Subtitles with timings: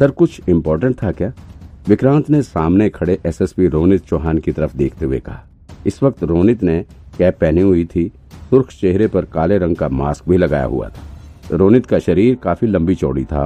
[0.00, 1.32] Sir, कुछ important था क्या?
[1.88, 5.42] विक्रांत ने सामने खड़े एसएसपी रोनित चौहान की तरफ़ देखते हुए कहा।
[5.86, 6.78] इस वक्त रोनित ने
[7.18, 8.06] कैप पहनी हुई थी,
[8.50, 12.68] सुर्ख चेहरे पर काले रंग का मास्क भी लगाया हुआ था। रोनित का शरीर काफ़ी
[12.68, 13.44] लंबी चौड़ी था।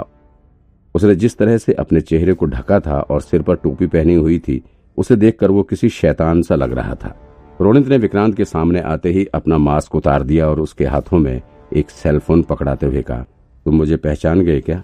[0.95, 4.39] उसने जिस तरह से अपने चेहरे को ढका था और सिर पर टोपी पहनी हुई
[4.39, 4.62] थी,
[4.98, 7.17] उसे देखकर वो किसी शैतान सा लग रहा था।
[7.61, 11.41] रोनित ने विक्रांत के सामने आते ही अपना मास्क उतार दिया और उसके हाथों में
[11.73, 13.25] एक सेलफोन पकड़ाते हुए कहा,
[13.65, 14.83] तुम मुझे पहचान गए क्या?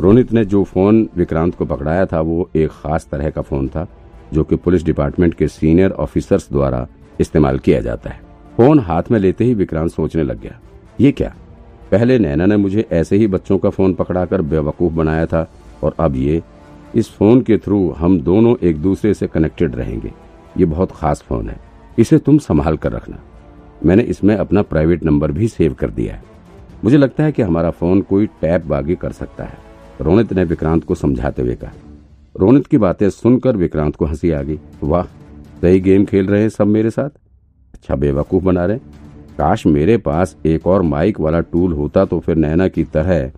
[0.00, 3.86] रोनित ने जो फ़ोन विक्रांत को पकड़ाया था, वो एक खास तरह का फ़ोन था,
[4.32, 6.86] जो कि पुलिस डिपार्टमेंट के सीनियर ऑफिसर्स द्वारा
[7.20, 8.20] इस्तेमाल किया जाता है।
[8.56, 10.58] फ़ोन हाथ में लेते ही विक्रांत सोचने लग गया,
[11.00, 11.34] ये क्या?
[11.92, 15.46] पहले नैना ने मुझे ऐसे ही बच्चों का फ़ोन पकड़ाकर बेवकूफ़ बनाया था,
[15.82, 16.42] और अब ये?
[16.94, 20.12] इस फ़ोन के थ्रू हम दोनों एक दूसरे से कनेक्टेड रहेंगे।
[20.58, 21.56] ये बहुत खास फ़ोन है।
[21.98, 23.18] इसे तुम संभाल कर रखना।
[23.86, 26.22] मैंने इसमें अपना प्राइवेट नंबर भी सेव कर दिया है।
[26.84, 29.58] मुझे लगता है कि हमारा फ़ोन कोई टैप बागी कर सकता है।
[30.00, 31.72] रोनित ने विक्रांत को समझाते हुए कहा।
[32.36, 35.04] रोनित की बातें सुनकर विक्रांत को हँसी आ गई। वाह
[35.60, 37.10] सही गेम खेल रहे हैं सब मेरे साथ?
[37.74, 38.78] अच्छा बेवकूफ़ बना रहे
[39.38, 43.30] काश मेरे पास एक और माइक वाला टूल होता तो फिर नैना की तरह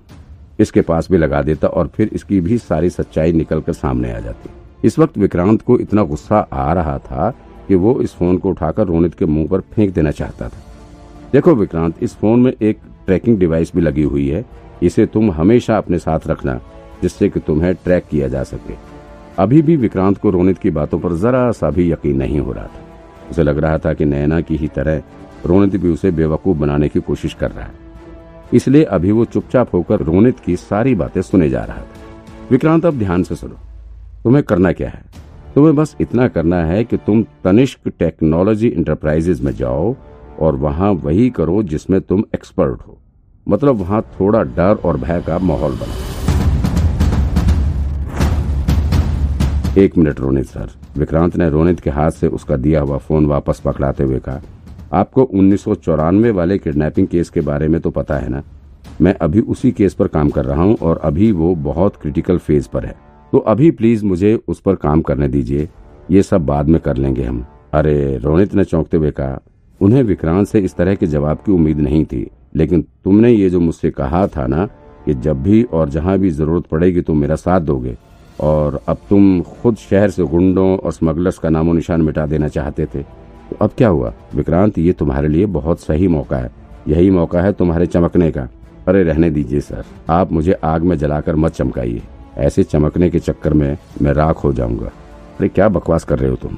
[0.60, 4.50] इसके पास भी लगा देता और फिर इसकी भी सारी सच्चाई निकलकर सामने आ जाती।
[4.84, 7.30] इस वक्त विक्रांत को इतना गुस्सा आ रहा था
[7.68, 10.62] कि वो इस फ़ोन को उठाकर रोनित के मुँह पर फेंक देना चाहता था।
[11.32, 14.44] देखो विक्रांत, इस फ़ोन में एक ट्रैकिंग डिवाइस भी लगी हुई है।
[14.82, 16.60] इसे तुम हमेशा अपने साथ रखना,
[17.02, 18.74] जिससे कि तुम्हें ट्रैक किया जा सके।
[19.38, 22.66] अभी भी विक्रांत को रोनित की बातों पर जरा सा भी यकीन नहीं हो रहा
[22.66, 22.80] था।
[23.30, 25.02] उसे लग रहा था कि नैना की ही तरह
[25.46, 27.72] रोनित भी उसे बेवकूफ़ बनाने की कोशिश कर रहा है।
[28.52, 31.86] इसलिए अभी वो चुपचाप होकर रोनित की सारी बातें सुने जा रहा था।
[32.50, 33.54] विक्रांत, अब ध्यान से सुनो।
[34.24, 35.02] तुम्हें करना क्या है?
[35.54, 39.96] तुम्हें बस इतना करना है कि तुम तनिष्क टेक्नोलॉजी इंटरप्राइजेज में जाओ
[40.40, 42.98] और वहाँ वही करो जिसमें तुम एक्सपर्ट हो।
[43.46, 45.94] मतलब वहाँ थोड़ा डर और भय का माहौल बना।
[49.78, 53.60] एक मिनट रोनित सर। विक्रांत ने रोनित के हाथ से उसका दिया हुआ फ़ोन वापस
[53.60, 54.40] पकड़ाते हुए कहा,
[54.92, 58.42] आपको उन्नीस सौ चौरानवे वाले किडनैपिंग केस के बारे में तो पता है ना?
[59.00, 62.68] मैं अभी उसी केस पर काम कर रहा हूँ और अभी वो बहुत क्रिटिकल फ़ेज़
[62.68, 62.94] पर है।
[63.32, 65.68] तो अभी प्लीज़ मुझे उस पर काम करने दीजिए।
[66.10, 69.38] ये सब बाद में कर लेंगे हम। अरे, रोनित ने चौंकते हुए कहा
[69.80, 73.60] उन्हें विक्रांत से इस तरह के जवाब की उम्मीद नहीं थी, लेकिन तुमने ये जो
[73.60, 74.66] मुझसे कहा था ना,
[75.06, 77.96] कि जब भी और जहाँ भी ज़रूरत पड़ेगी तुम मेरा साथ दोगे,
[78.40, 82.86] और अब तुम खुद शहर से गुंडों और स्मगलर्स का नामो निशान मिटा देना चाहते
[82.86, 83.02] थे
[83.50, 84.12] तो अब क्या हुआ?
[84.34, 86.50] विक्रांत, ये तुम्हारे लिए बहुत सही मौका है।
[86.88, 88.48] यही मौका है तुम्हारे चमकने का।
[88.88, 92.02] अरे, रहने दीजिए, सर। आप मुझे आग में जलाकर मत चमकाइए।
[92.36, 96.36] ऐसे चमकने के चक्कर में मैं राख हो जाऊँगा। अरे, क्या बकवास कर रहे हो
[96.36, 96.56] तुम?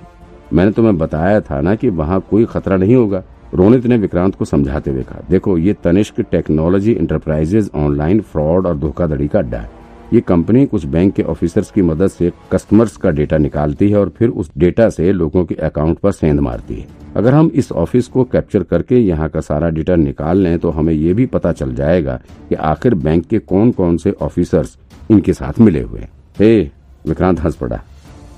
[0.52, 3.22] मैंने तुम्हें बताया था ना कि वहाँ कोई खतरा नहीं होगा।
[3.54, 8.78] रोनित ने विक्रांत को समझाते हुए कहा, देखो, ये Tanishq technology enterprises online fraud और
[8.78, 9.70] धोखाधड़ी का अड्डा है।
[10.12, 14.08] ये कंपनी कुछ बैंक के ऑफिसर्स की मदद से कस्टमर्स का डेटा निकालती है और
[14.08, 16.86] फिर उस डेटा से लोगों के अकाउंट पर सेंध मारती है।
[17.16, 20.92] अगर हम इस ऑफ़िस को कैप्चर करके यहाँ का सारा डेटा निकाल लें तो हमें
[20.92, 24.76] ये भी पता चल जाएगा कि आखिर बैंक के कौन कौन से ऑफिसर्स
[25.10, 26.06] इनके साथ मिले हुए
[26.38, 26.60] हे!
[27.08, 27.80] विक्रांत हंस पड़ा।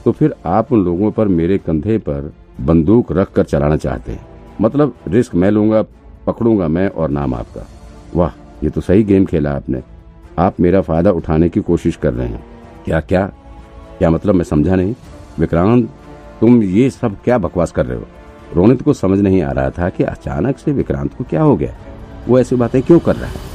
[0.05, 4.27] तो फिर आप उन लोगों पर मेरे कंधे पर बंदूक रख कर चलाना चाहते हैं।
[4.61, 5.83] मतलब रिस्क मैं लूँगा,
[6.27, 7.67] पकड़ूँगा मैं और नाम आपका।
[8.15, 8.31] वाह,
[8.65, 9.83] ये तो सही गेम खेला आपने।
[10.39, 12.45] आप मेरा फ़ायदा उठाने की कोशिश कर रहे हैं।
[12.85, 13.27] क्या क्या?
[13.99, 14.95] क्या मतलब मैं समझा नहीं?
[15.39, 15.89] विक्रांत,
[16.41, 18.05] तुम ये सब क्या बकवास कर रहे हो?
[18.55, 21.75] रोनित को समझ नहीं आ रहा था कि अचानक से विक्रांत को क्या हो गया।
[22.29, 23.55] वो ऐसी बातें क्यों कर रहा है?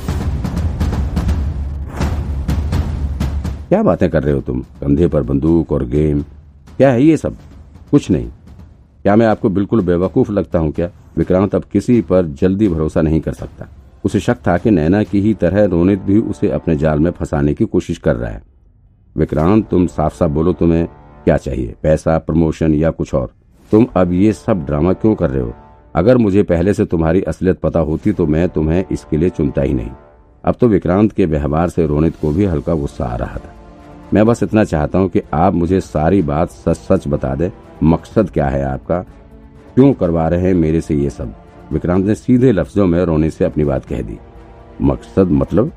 [3.70, 4.62] क्या बातें कर रहे हो तुम?
[4.62, 6.24] कंधे पर बंदूक और गेम।
[6.80, 7.36] क्या है ये सब?
[7.92, 8.28] कुछ नहीं।
[9.04, 10.90] क्या मैं आपको बिल्कुल बेवकूफ़ लगता हूँ क्या?
[11.18, 13.68] विक्रांत अब किसी पर जल्दी भरोसा नहीं कर सकता।
[14.06, 17.54] उसे शक था कि नैना की ही तरह रोनित भी उसे अपने जाल में फंसाने
[17.54, 18.44] की कोशिश कर रहा है।
[19.18, 20.88] विक्रांत, तुम साफ़ साफ़ बोलो तुम्हें
[21.24, 21.76] क्या चाहिए?
[21.84, 23.34] पैसा, प्रमोशन या कुछ और?
[23.72, 25.54] तुम अब ये सब ड्रामा क्यों कर रहे हो?
[25.96, 29.74] अगर मुझे पहले से तुम्हारी असलियत पता होती तो मैं तुम्हें इसके लिए चुनता ही
[29.74, 29.92] नहीं।
[30.46, 33.56] अब तो विक्रांत के व्यवहार से रोनित को भी हल्का गुस्सा आ रहा था।
[34.14, 37.52] मैं बस इतना चाहता हूँ कि आप मुझे सारी बात सच सच बता दे।
[37.84, 39.00] मकसद क्या है आपका?
[39.76, 41.34] क्यों करवा रहे हैं मेरे से ये सब?
[41.72, 44.18] विक्रांत ने सीधे लफ्जों में रोने से अपनी बात कह दी।
[44.82, 45.72] मकसद मतलब?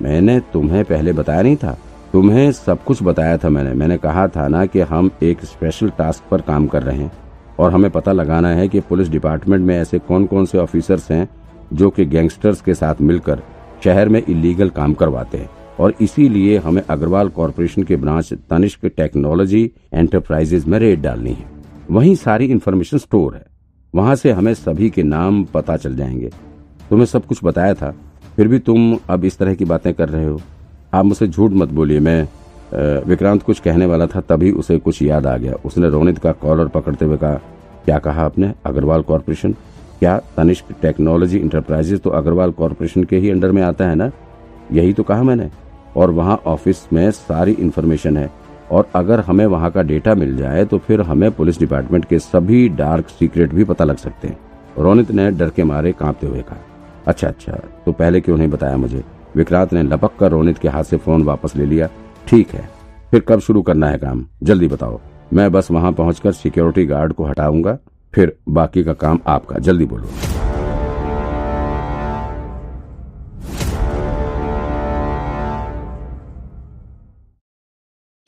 [0.00, 1.78] मैंने तुम्हें पहले बताया नहीं था।
[2.12, 6.24] तुम्हें सब कुछ बताया था मैंने। मैंने कहा था ना कि हम एक स्पेशल टास्क
[6.30, 7.12] पर काम कर रहे हैं
[7.58, 11.28] और हमें पता लगाना है कि पुलिस डिपार्टमेंट में ऐसे कौन कौन से ऑफिसर्स हैं
[11.72, 13.42] जो कि गैंगस्टर्स के साथ मिलकर
[13.84, 15.50] शहर में इलीगल काम करवाते हैं।
[15.80, 21.46] और इसीलिए हमें अग्रवाल कॉरपोरेशन के ब्रांच तनिष्क टेक्नोलॉजी एंटरप्राइजेज में रेड डालनी है।
[21.90, 23.44] वहीं सारी इन्फॉर्मेशन स्टोर है।
[23.94, 26.30] वहाँ से हमें सभी के नाम पता चल जाएँगे।
[26.90, 27.94] तुम्हें सब कुछ बताया था।
[28.36, 30.40] फिर भी तुम अब इस तरह की बातें कर रहे हो।
[30.94, 32.28] आप मुझसे झूठ मत बोलिए, मैं
[33.06, 36.68] विक्रांत कुछ कहने वाला था, तभी उसे कुछ याद आ गया। उसने रोनित का कॉलर
[36.68, 37.34] पकड़ते हुए कहा,
[37.84, 39.52] क्या कहा आपने, अग्रवाल कॉरपोरेशन?
[39.98, 44.10] क्या तनिष्क टेक्नोलॉजी इंटरप्राइजेज तो अग्रवाल कॉरपोरेशन के ही अंडर में आता है ना?
[44.72, 45.50] यही तो कहा मैंने।
[45.96, 48.30] और वहाँ ऑफ़िस में सारी इन्फॉर्मेशन है।
[48.72, 52.68] और अगर हमें वहाँ का डेटा मिल जाए तो फिर हमें पुलिस डिपार्टमेंट के सभी
[52.70, 54.38] डार्क सीक्रेट भी पता लग सकते हैं।
[54.78, 56.56] रोनित ने डर के मारे कांपते हुए कहा
[57.06, 59.02] अच्छा अच्छा तो पहले क्यों नहीं बताया मुझे?
[59.36, 61.88] विक्रांत ने लपक कर रोनित के हाथ से फ़ोन वापस ले लिया।
[62.26, 62.68] ठीक है,
[63.10, 64.24] फिर कब शुरू करना है काम?
[64.42, 65.00] जल्दी बताओ।
[65.32, 67.78] मैं बस वहाँ पहुंचकर सिक्योरिटी गार्ड को हटाऊँगा,
[68.14, 70.08] फिर बाकी का काम आपका। जल्दी बोलो।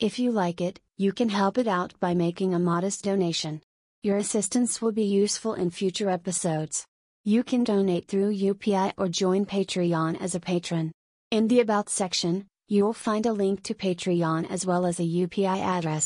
[0.07, 3.61] If you like it, you can help it out by making a modest donation.
[4.03, 6.85] Your assistance will be useful in future episodes.
[7.25, 10.93] You can donate through UPI or join Patreon as a patron.
[11.29, 15.11] In the About section, you will find a link to Patreon as well as a
[15.23, 16.05] UPI address.